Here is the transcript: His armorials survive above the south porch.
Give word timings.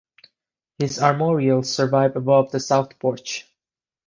His 0.79 0.97
armorials 0.99 1.67
survive 1.71 2.15
above 2.15 2.49
the 2.51 2.59
south 2.59 2.97
porch. 2.97 3.45